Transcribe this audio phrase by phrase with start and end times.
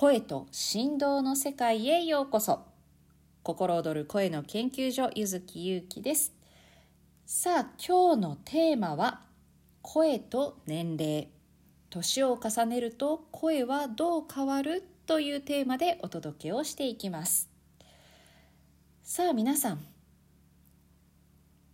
[0.00, 2.60] 声と振動の世界へようこそ。
[3.42, 6.32] 心躍る声の研究所ゆずきゆうきです。
[7.26, 9.20] さあ今日のテーマは
[9.82, 11.28] 声と年齢。
[11.90, 17.50] 年を重ねると声はどう変わるというテーマでお届けをしていきます。
[19.02, 19.84] さあ皆さん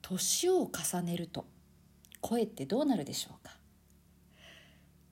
[0.03, 1.47] 年を重ねると
[2.21, 3.56] 声ってどうなるでしょうか？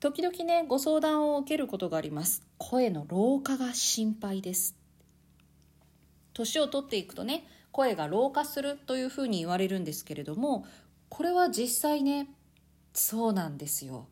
[0.05, 2.43] 時々ねご相談を受けることがあります。
[2.59, 4.75] 声の老化が心配です。
[6.35, 10.67] 年を取っていくとね声が老化するというふうに言われるんですけれども
[11.09, 12.27] これは実際ね
[12.93, 14.05] そうなんですよ。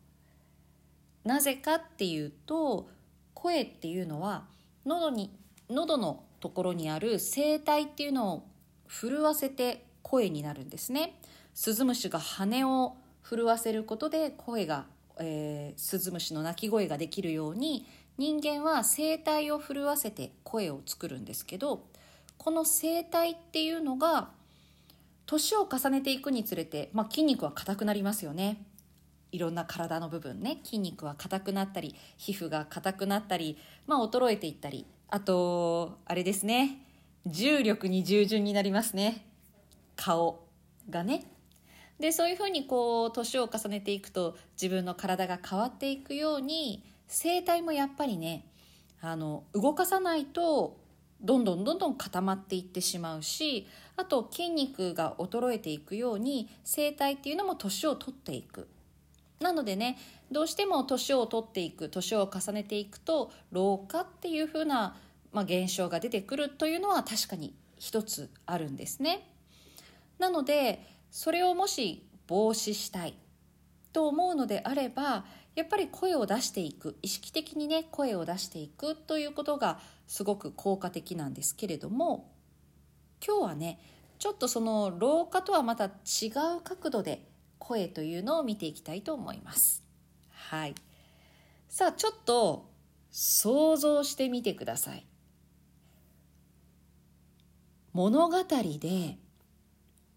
[1.22, 2.88] なぜかっていうと
[3.32, 4.46] 声っていうのは
[4.84, 5.30] 喉に
[5.70, 8.48] 喉のところにある声帯っていうのを
[8.88, 11.20] 震わせて声になるんですね。
[11.54, 14.86] スズムシが羽を震わせることで声が
[15.18, 17.86] えー、スズムシの鳴き声ができるように
[18.16, 21.84] 人間は声帯を震わせて声を作るんですけど
[22.38, 24.30] この声帯っていうのが
[25.26, 28.62] 年を重ねていくにつれて、まあ、筋肉は硬くなりますよね。
[29.32, 30.60] いろんな体の部分ね。
[30.62, 34.86] 筋肉は硬くなったり皮膚が硬くなったり、まあ、衰えていったり。
[35.08, 36.78] あとあれですね。
[37.26, 39.26] 重力に従順になりますね。
[39.96, 40.46] 顔
[40.90, 41.24] がね。
[42.04, 48.44] でそういうふうにこう年を重ねていくと自分の体が変わっていくように声帯もやっぱりね
[49.00, 50.76] あの動かさないと
[51.22, 58.68] どんどんどんどん固まっていってしまうしあと筋肉が衰えていくように声帯っていうのも年を取っていく
[59.40, 59.96] なのでね
[60.30, 64.94] どうしても年を取っていく年を重ねていくと老化っていうふうな、
[65.32, 69.30] まあ、現象が出てくるというのは確かに一つあるんですね。
[70.18, 73.14] なのでそれをもし防止したい
[73.92, 79.78] と思うのであればやっぱり声を出していく意識的にね声を出していくということが
[80.08, 82.32] すごく効果的なんですけれども
[83.24, 83.78] 今日はね
[84.18, 85.88] ちょっとその老化とはまた違
[86.58, 87.24] う角度で
[87.60, 89.84] 声というのを見ていきたいと思います。
[90.32, 90.74] はい。
[91.68, 92.68] さあちょっと
[93.12, 95.06] 想像してみてください。
[97.92, 98.36] 物語
[98.80, 99.18] で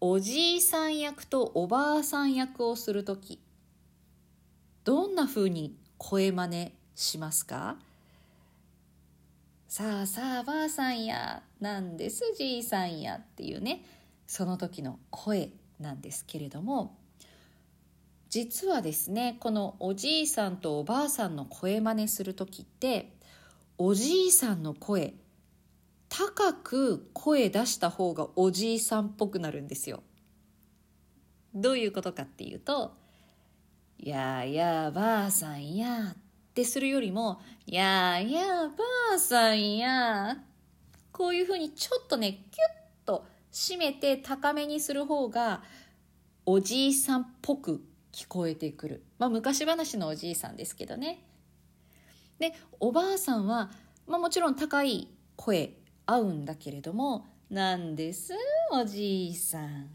[0.00, 3.40] おじいさん役とおばあさん役をするとき、
[4.84, 7.76] どんな風に声真似しますか？
[9.66, 13.84] さあさあばあさんや、なんですじいさんやっていうね、
[14.28, 15.50] その時の声
[15.80, 16.96] なんですけれども、
[18.30, 23.12] 実はですね、このおじいさんとおばあさんの声真似する時って、
[23.78, 25.14] おじいさんの声、
[26.18, 30.02] 高く声出した方がおじいさんっぽくなるんですよ。
[31.54, 32.96] どういうことかっていうと、
[34.00, 36.16] やあやあばあさんやっ
[36.54, 38.74] てするよりも、やあやあば
[39.14, 40.38] あさんや
[41.12, 42.42] こういうふうにちょっとね、キュ
[43.04, 45.62] ッと締めて高めにする方が、
[46.44, 47.80] おじいさんっぽく
[48.10, 49.04] 聞こえてくる。
[49.20, 51.22] まあ昔話のおじいさんですけどね。
[52.40, 53.70] で、おばあさんは、
[54.08, 55.77] まあもちろん高い声
[56.10, 58.32] 合うんだけれども、なんです
[58.72, 59.90] おじいさん。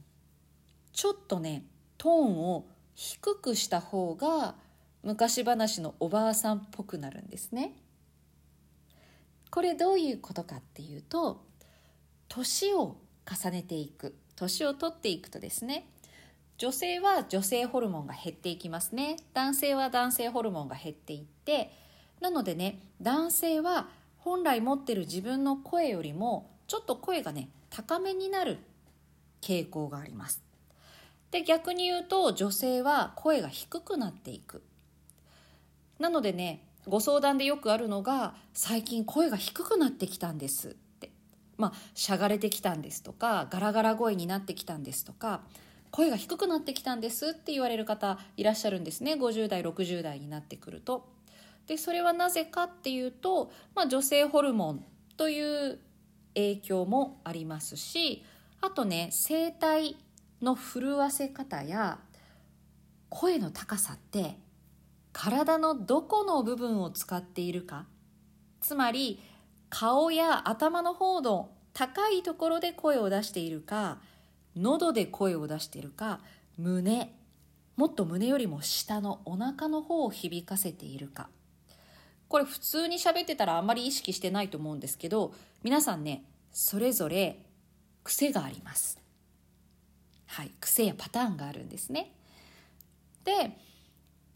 [0.92, 1.66] ちょっとね、
[1.98, 4.54] トーンを低くした方が
[5.02, 7.74] 昔話のおばあさんっぽくなるんですね。
[9.50, 11.44] これどういうことかっていうと、
[12.28, 15.88] 年を重ねていく、年を取っていくとですね、
[16.60, 19.18] 女性は女性ホルモンが減っていきますね。
[19.34, 21.72] 男性は男性ホルモンが減っていって、
[22.22, 23.90] なのでね、男性は
[24.24, 28.58] 本来持ってる自分の声よりもちょっと声がね高めになる
[29.42, 30.42] 傾向があります。
[31.32, 34.64] で逆に言うと女性は声が低くなっていく。
[36.00, 41.12] なのでねご相談でよくあるのが最近声が低くなってきたんですって。
[41.58, 45.42] まあしゃがれてきたんですとかガラガラ声になってきたんですとか
[45.92, 49.14] 声が低くなってきたんですって言われる方いらっしゃるんですね。
[49.16, 51.06] 50代60代になってくると。
[51.68, 54.86] でそれはなぜかっていうと、まあ、女性ホルモン
[55.18, 55.80] という
[56.36, 58.24] 影響もありますし
[58.62, 59.98] あとね声帯
[60.42, 62.00] の震わせ方や
[63.10, 64.38] 声の高さって
[65.12, 67.86] 体のどこの部分を使っているか
[68.60, 69.22] つまり
[69.70, 74.00] 顔や頭の方の高いところで声を出しているか
[74.56, 76.20] 喉で声を出しているか
[76.58, 77.14] 胸
[77.76, 81.30] もっと胸よりも下のお腹の方を響かせているか。
[82.34, 87.38] これ普通に喋ってたらあんまり意識してないと思うんですけど、皆さんね、それぞれ
[88.04, 89.00] 癖があります。
[90.26, 92.12] はい、癖やパターンがあるんですね。
[93.24, 93.56] で、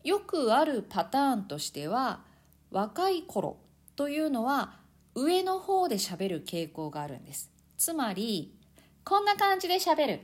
[0.03, 2.19] よくあるパターンとしては、
[2.69, 3.57] 若い頃、
[3.95, 4.75] というのは
[5.15, 8.53] 上の方で喋る傾向があるんですつまり
[9.03, 10.19] こんな感じで喋る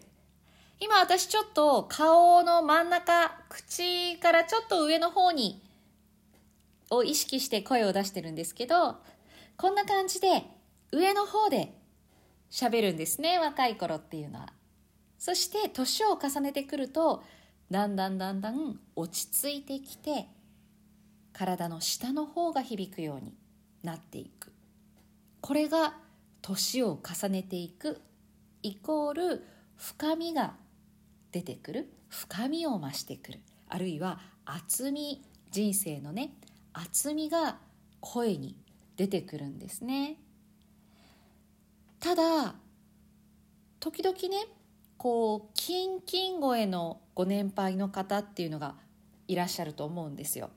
[0.79, 5.59] 今私ちょっと顔の真ん中口からちょっと上の方に
[6.95, 8.97] を意識して声を出してるんですけど
[9.57, 10.43] こんな感じで
[10.91, 11.73] 上の方で
[12.51, 14.53] 喋るんですね若い頃っていうのは。
[15.17, 17.23] そして年を重ねてくると
[17.71, 20.27] だんだんだんだん落ち着いてきて
[21.31, 23.33] 体の下の方が響くように
[23.83, 24.51] なっていく。
[25.41, 25.95] これが
[26.41, 28.01] 年を重ねていく
[28.61, 29.47] イコール
[29.77, 30.55] 深みが
[31.31, 33.39] 出てくる深みを増してくる。
[33.69, 36.33] あるいは厚み人生のね
[36.73, 37.57] 厚みが
[37.99, 38.55] 声に
[38.97, 40.17] 出てくるんですね。
[41.99, 42.55] ただ
[43.79, 44.47] 時々ね
[44.97, 48.75] こうキンキン声のご年配の方っていうのが
[49.27, 50.49] いらっしゃると思うんですよ。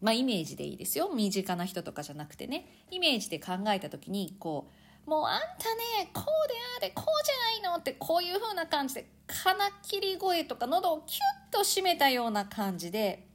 [0.00, 1.10] まあイメージでいいですよ。
[1.14, 2.84] 身近な人とかじゃなくてね。
[2.90, 4.70] イメージで考えた時にこ
[5.06, 11.18] うもうあんたねこうでああでこうじゃないのってこういう風な感じで金切り声とか喉をキュ
[11.50, 13.26] ッと締めたような感じで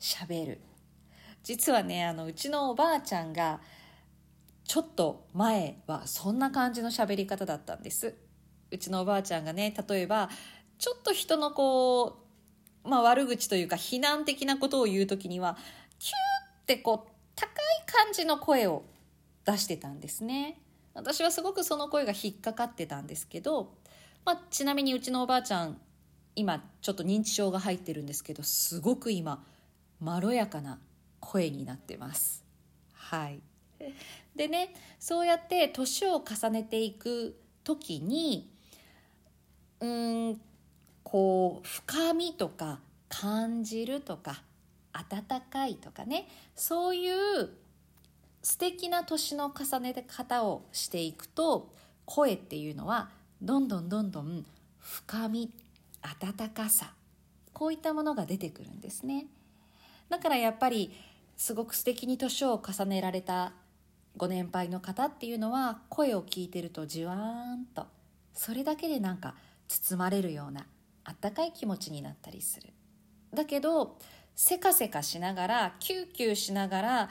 [0.00, 0.60] 喋る。
[1.44, 3.60] 実はねあのうちのおばあちゃんが
[4.64, 8.16] ちょっと前はそんな感じの喋り方だったんです。
[8.72, 10.28] うちのおばあちゃんがね例えば
[10.78, 12.24] ちょっと人のこ
[12.84, 15.56] う、まあ、悪口というか非難的なことを言う時には
[16.00, 16.14] キュー
[16.62, 17.52] ってこう高い
[17.86, 18.82] 感じの声を
[19.44, 20.58] 出してたんですね。
[20.94, 23.74] 私はすごくその声が引っかかってたんですけど
[24.24, 25.78] まあ、ちなみにうちのおばあちゃん
[26.34, 29.44] 今ちょっと認知症が入ってるんですけどすごく今
[30.00, 30.78] まろやかな
[31.24, 32.44] 声になってます。
[32.92, 33.40] はい。
[34.36, 38.50] でねそうやって年を重ねていく時に
[39.80, 40.40] うん
[41.02, 44.42] こう深みとか感じるとか
[44.92, 47.50] 温かいとかねそういう
[48.42, 51.72] 素敵な年の重ね方をしていくと
[52.04, 53.10] 声っていうのは
[53.40, 54.44] どんどんどんどん
[54.78, 55.50] 深み
[56.02, 56.92] 温かさ
[57.52, 59.26] こういったものが出てくるんですね。
[60.08, 60.92] だからやっぱり
[61.36, 63.52] すごく素敵に年を重ねられた
[64.16, 67.86] ご年配の方っていうのは声を聞いてるとじわーんと
[68.32, 69.34] それだけでなんか
[69.68, 70.66] 包まれるような
[71.04, 72.68] あったかい気持ちになったりする
[73.32, 73.98] だけど
[74.36, 77.10] せかせかしながらキューキューしながら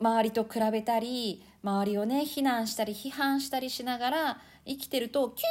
[0.00, 5.46] 周りと比べたり周りをね非難したり批判したりしながら生きてるとキュ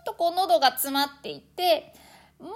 [0.00, 1.92] ーッとこう喉が詰まっていって
[2.40, 2.52] もう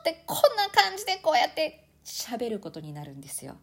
[0.00, 3.56] ってこんな感じでこうやって喋ることになるんですよ。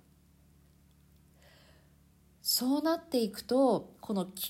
[2.42, 4.48] そうなっていくとこのキュー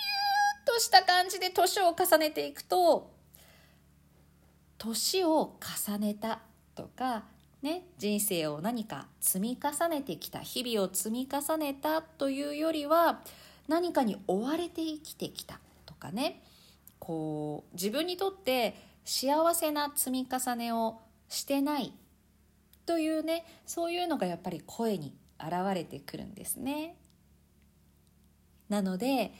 [0.63, 3.11] ッとした感じで年を重ねていくと
[4.77, 5.57] 年を
[5.87, 6.39] 重ねた
[6.75, 7.23] とか
[7.61, 13.19] ね、人生を何か積み重ねてきた日々を積み重ねたというよりは
[13.67, 16.41] 何かに追われて生きてきたとかね
[16.99, 21.93] こう自分にとって幸せな積み重ねをしてない
[22.85, 26.95] というねそういうのがやっぱり声に現れてくるんですね。
[28.69, 29.33] なので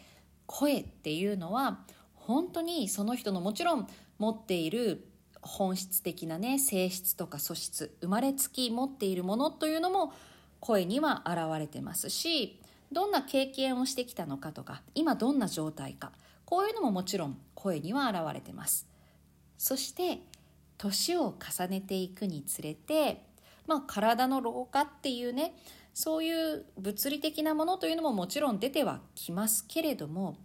[0.45, 1.79] 声っていうのは
[2.15, 3.87] 本当にその人のもちろん
[4.17, 5.05] 持っている
[5.41, 10.13] 本質的なね性質とか素質生まれつき持っているものというのも
[10.59, 12.59] 声には現れてますし
[12.91, 16.11] どんな経験をしてきたのかとか今どんな状態か
[16.45, 18.87] こういうのももちろん声には現れてます。
[19.57, 20.19] そして
[20.77, 23.25] 年を重ねていくにつれて、
[23.67, 25.53] まあ、体の老化っていうね
[25.93, 30.37] そういう物理的なものというのももちろん出てはきますけれども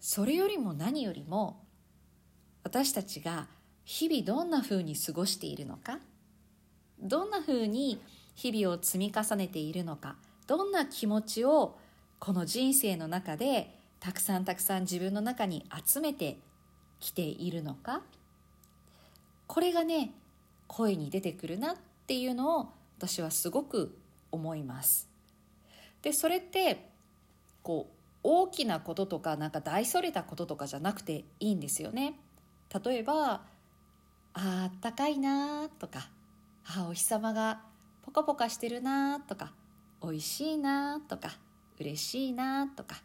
[0.00, 1.64] それよりも何よりも
[2.62, 3.46] 私たちが
[3.84, 5.98] 日々どんな風に過ごしているのか
[7.00, 8.00] どんな風に
[8.34, 11.78] 日々を積み重ねているのかどんな気持ちを
[12.18, 16.38] この人生の中でたくさんたくさん自分の中に集めて
[17.00, 18.02] きているのか
[19.46, 20.12] これがね
[20.66, 23.96] 声に出てくるなっていうのを私はすごく
[24.34, 25.08] 思います。
[26.02, 26.90] でそれって
[27.62, 32.18] こう大きなこととかなんか大それたこととかじゃなくていいんですよね。
[32.84, 33.42] 例えば
[34.34, 36.08] あったかいなとか
[36.66, 37.62] あお日様が
[38.02, 39.52] ポカポカしてるなとか
[40.00, 41.30] おいしいなとか
[41.78, 42.96] 嬉しいなとか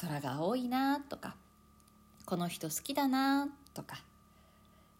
[0.00, 1.36] 空が青いなとか
[2.24, 4.02] この人好きだなとか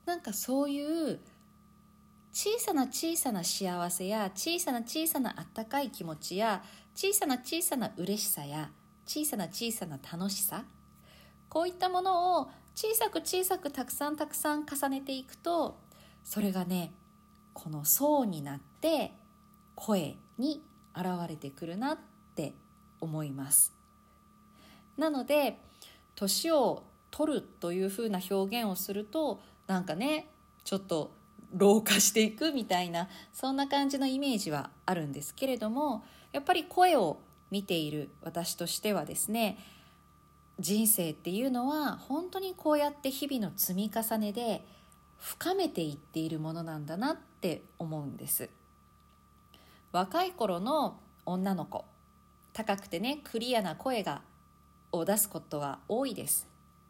[0.07, 1.21] なんかそういう
[2.43, 6.63] 小さな小さな幸せや小さな小さなあったかい気持ちや
[6.95, 8.71] 小さな小さな嬉しさや
[9.05, 10.65] 小さな小さな楽しさ。
[11.51, 15.81] こういったものを小さく小さくたくさんたくさん重ねていくと
[16.25, 16.95] それがね
[17.53, 19.13] この層になって
[19.75, 20.65] 声に
[20.97, 21.99] 現れてくるなっ
[22.35, 22.55] て
[23.03, 23.75] 思います。
[24.97, 25.61] なので
[26.15, 30.31] 年を取るというふうな表現をするとなんかね
[30.65, 31.20] ちょっと
[31.53, 37.19] 老化していくみたいなそんな感じのイメージはあるんですけれどもやっぱり声を
[37.51, 39.59] 見ている私としてはですね
[40.61, 44.65] 人生っていうのは本当にこうやって日々の積み重ねで
[45.19, 48.49] 深めていっているものなんだなって思うんです。
[49.93, 51.85] 若い頃の女の子
[52.53, 54.23] 高くてねクリアな声が
[54.93, 56.47] を出すことは多いです。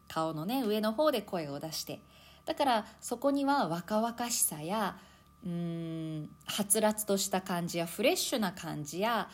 [0.07, 2.01] 顔のね上の方で声を出して
[2.45, 4.97] だからそこには若々しさや
[5.45, 9.29] うーんはつらつとした感じやフレッシュな感じや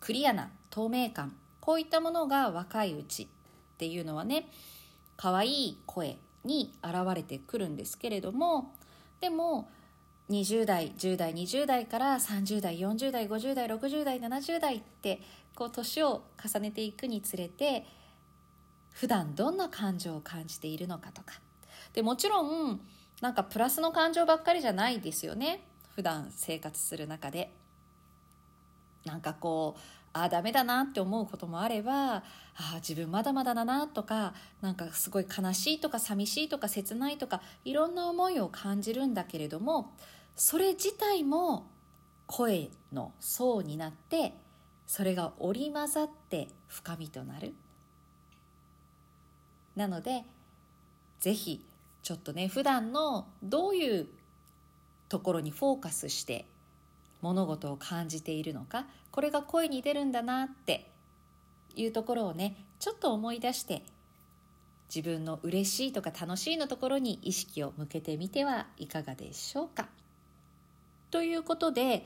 [0.00, 3.26] クリアな透明感こういったものが若いうちっ
[3.78, 4.50] ていうのはね
[5.16, 8.72] 可愛い声に現れてくるんですけれども
[9.20, 9.68] でも
[10.30, 15.20] 20代10代20代から30代40代50代60代70代って
[15.54, 17.84] こう年を重ねていくにつれて
[18.92, 21.40] 普段どんな感情を感じているのかとか
[21.92, 22.80] でもちろん
[23.20, 25.62] なんかプラスの感情ばっかりじゃないですよね。
[25.94, 27.52] 普段生活する中で。
[29.04, 29.80] なんかこう
[30.12, 32.22] ああダメだなって思うこともあればあ
[32.56, 39.92] あ自分まだまだだなとかなんかすごい悲しいとか寂しいとか切ないとかいろんな思いを感じるんだけれども
[40.36, 41.66] それ自体も
[42.26, 44.34] 声の層になって
[44.86, 47.54] それが織り交ざって深みとなる。
[49.76, 50.24] なので
[51.20, 51.64] ぜひ
[52.02, 54.08] ちょっとね普段のどういう
[55.08, 56.46] ところにフォーカスして
[57.20, 60.90] 物事を感じているのかこれが声に出るんだなって
[61.76, 63.82] いうところをねちょっと思い出して
[64.94, 69.88] 自分の嬉しいとか楽しいのところに意識を向けてみてはいかがでしょうか。
[71.12, 72.04] ということで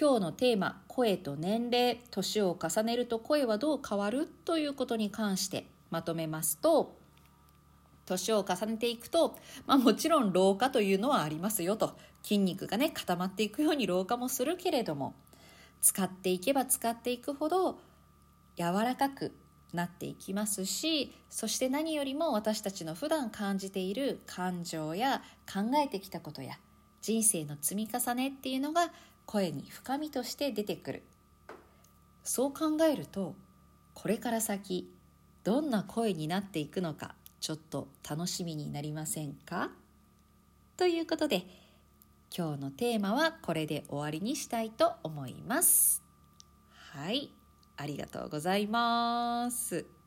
[0.00, 6.99] 今日のテーマ「声と年齢年を重ねると声はどう変わる?」ということに関してまとめますと
[8.10, 9.36] 年を重ねていくと、
[9.66, 11.96] まあ、もちろん老化というのはありますよと。
[12.22, 15.14] 筋肉がね固まっていくように老化もするけれども
[15.80, 17.78] 使っていけば使っていくほど
[18.56, 19.32] 柔らかく
[19.72, 26.58] なっていきますしそして何よりも私たちの普段感じている感情や考えてきたことや
[27.00, 28.92] 人生の積み重ねっていうのが
[29.24, 31.02] 声に深みとして出てくる。
[32.22, 33.34] そう考えると
[33.94, 34.92] これから先
[35.42, 39.70] どんな声になっていくのかちょっと楽しみになりませんか？
[40.76, 41.46] ということで
[42.36, 46.02] 今日のテーマはこれで終わりにしたいと思います。
[46.92, 47.32] はい、
[47.76, 49.99] ありがとうございます。